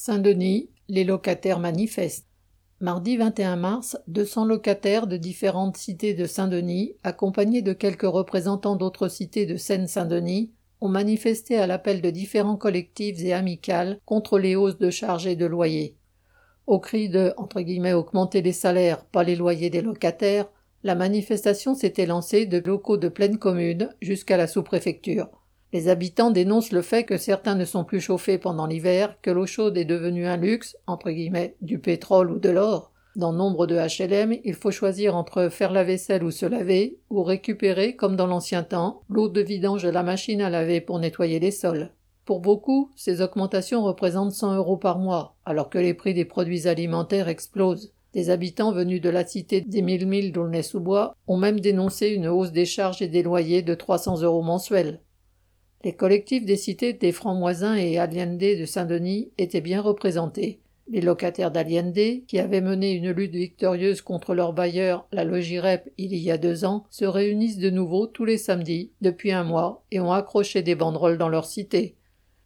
Saint-Denis, 0.00 0.70
les 0.88 1.02
locataires 1.02 1.58
manifestent. 1.58 2.28
Mardi 2.80 3.16
21 3.16 3.56
mars, 3.56 3.98
200 4.06 4.44
locataires 4.44 5.08
de 5.08 5.16
différentes 5.16 5.76
cités 5.76 6.14
de 6.14 6.24
Saint-Denis, 6.24 6.94
accompagnés 7.02 7.62
de 7.62 7.72
quelques 7.72 8.02
représentants 8.02 8.76
d'autres 8.76 9.08
cités 9.08 9.44
de 9.44 9.56
Seine-Saint-Denis, 9.56 10.52
ont 10.80 10.88
manifesté 10.88 11.58
à 11.58 11.66
l'appel 11.66 12.00
de 12.00 12.10
différents 12.10 12.56
collectifs 12.56 13.20
et 13.24 13.32
amicales 13.32 13.98
contre 14.04 14.38
les 14.38 14.54
hausses 14.54 14.78
de 14.78 14.90
charges 14.90 15.26
et 15.26 15.34
de 15.34 15.46
loyers. 15.46 15.96
Au 16.68 16.78
cri 16.78 17.08
de 17.08 17.34
augmenter 17.36 18.40
les 18.40 18.52
salaires, 18.52 19.04
pas 19.04 19.24
les 19.24 19.34
loyers 19.34 19.68
des 19.68 19.82
locataires, 19.82 20.46
la 20.84 20.94
manifestation 20.94 21.74
s'était 21.74 22.06
lancée 22.06 22.46
de 22.46 22.58
locaux 22.58 22.98
de 22.98 23.08
pleine 23.08 23.38
commune 23.38 23.90
jusqu'à 24.00 24.36
la 24.36 24.46
sous-préfecture. 24.46 25.28
Les 25.72 25.88
habitants 25.88 26.30
dénoncent 26.30 26.72
le 26.72 26.80
fait 26.80 27.04
que 27.04 27.18
certains 27.18 27.54
ne 27.54 27.66
sont 27.66 27.84
plus 27.84 28.00
chauffés 28.00 28.38
pendant 28.38 28.66
l'hiver, 28.66 29.16
que 29.20 29.30
l'eau 29.30 29.44
chaude 29.44 29.76
est 29.76 29.84
devenue 29.84 30.26
un 30.26 30.38
luxe, 30.38 30.76
entre 30.86 31.10
guillemets, 31.10 31.56
du 31.60 31.78
pétrole 31.78 32.30
ou 32.30 32.38
de 32.38 32.48
l'or. 32.48 32.90
Dans 33.16 33.32
nombre 33.32 33.66
de 33.66 33.76
HLM, 33.76 34.38
il 34.44 34.54
faut 34.54 34.70
choisir 34.70 35.14
entre 35.14 35.48
faire 35.50 35.72
la 35.72 35.84
vaisselle 35.84 36.24
ou 36.24 36.30
se 36.30 36.46
laver, 36.46 36.98
ou 37.10 37.22
récupérer, 37.22 37.96
comme 37.96 38.16
dans 38.16 38.26
l'ancien 38.26 38.62
temps, 38.62 39.02
l'eau 39.10 39.28
de 39.28 39.42
vidange 39.42 39.82
de 39.82 39.90
la 39.90 40.02
machine 40.02 40.40
à 40.40 40.48
laver 40.48 40.80
pour 40.80 41.00
nettoyer 41.00 41.38
les 41.38 41.50
sols. 41.50 41.90
Pour 42.24 42.40
beaucoup, 42.40 42.90
ces 42.94 43.20
augmentations 43.20 43.82
représentent 43.84 44.32
100 44.32 44.54
euros 44.56 44.76
par 44.76 44.98
mois, 44.98 45.34
alors 45.44 45.68
que 45.68 45.78
les 45.78 45.94
prix 45.94 46.14
des 46.14 46.24
produits 46.24 46.66
alimentaires 46.68 47.28
explosent. 47.28 47.92
Des 48.14 48.30
habitants 48.30 48.72
venus 48.72 49.02
de 49.02 49.10
la 49.10 49.26
cité 49.26 49.60
des 49.60 49.82
mille 49.82 50.06
milles 50.06 50.32
d'Aulnay-sous-Bois 50.32 51.14
ont 51.26 51.36
même 51.36 51.60
dénoncé 51.60 52.08
une 52.08 52.28
hausse 52.28 52.52
des 52.52 52.64
charges 52.64 53.02
et 53.02 53.08
des 53.08 53.22
loyers 53.22 53.62
de 53.62 53.74
300 53.74 54.22
euros 54.22 54.42
mensuels. 54.42 55.00
Les 55.84 55.92
collectifs 55.92 56.44
des 56.44 56.56
cités 56.56 56.92
des 56.92 57.12
Francs-Moisins 57.12 57.76
et 57.76 57.98
Allende 57.98 58.38
de 58.38 58.64
Saint-Denis 58.64 59.30
étaient 59.38 59.60
bien 59.60 59.80
représentés. 59.80 60.58
Les 60.90 61.00
locataires 61.00 61.52
d'Allende, 61.52 62.24
qui 62.26 62.40
avaient 62.40 62.60
mené 62.60 62.92
une 62.92 63.12
lutte 63.12 63.34
victorieuse 63.34 64.02
contre 64.02 64.34
leur 64.34 64.52
bailleur, 64.52 65.06
la 65.12 65.22
Logirep, 65.22 65.88
il 65.96 66.16
y 66.16 66.32
a 66.32 66.38
deux 66.38 66.64
ans, 66.64 66.84
se 66.90 67.04
réunissent 67.04 67.58
de 67.58 67.70
nouveau 67.70 68.06
tous 68.06 68.24
les 68.24 68.38
samedis, 68.38 68.90
depuis 69.02 69.30
un 69.30 69.44
mois, 69.44 69.84
et 69.92 70.00
ont 70.00 70.12
accroché 70.12 70.62
des 70.62 70.74
banderoles 70.74 71.18
dans 71.18 71.28
leur 71.28 71.44
cité. 71.44 71.94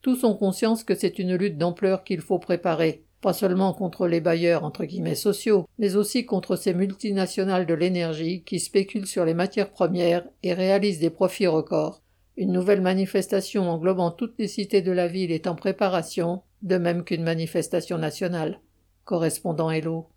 Tous 0.02 0.24
ont 0.24 0.34
conscience 0.34 0.84
que 0.84 0.94
c'est 0.94 1.18
une 1.18 1.36
lutte 1.36 1.56
d'ampleur 1.56 2.04
qu'il 2.04 2.20
faut 2.20 2.40
préparer, 2.40 3.04
pas 3.22 3.32
seulement 3.32 3.72
contre 3.72 4.08
les 4.08 4.20
bailleurs 4.20 4.64
entre 4.64 4.84
guillemets 4.84 5.14
sociaux, 5.14 5.66
mais 5.78 5.96
aussi 5.96 6.26
contre 6.26 6.56
ces 6.56 6.74
multinationales 6.74 7.64
de 7.64 7.74
l'énergie 7.74 8.42
qui 8.42 8.60
spéculent 8.60 9.06
sur 9.06 9.24
les 9.24 9.32
matières 9.32 9.70
premières 9.70 10.24
et 10.42 10.52
réalisent 10.52 10.98
des 10.98 11.10
profits 11.10 11.46
records. 11.46 12.01
Une 12.38 12.52
nouvelle 12.52 12.80
manifestation 12.80 13.68
englobant 13.68 14.10
toutes 14.10 14.38
les 14.38 14.48
cités 14.48 14.80
de 14.80 14.90
la 14.90 15.06
ville 15.06 15.30
est 15.32 15.46
en 15.46 15.54
préparation, 15.54 16.42
de 16.62 16.78
même 16.78 17.04
qu'une 17.04 17.22
manifestation 17.22 17.98
nationale. 17.98 18.60
Correspondant 19.04 19.70
Hello. 19.70 20.08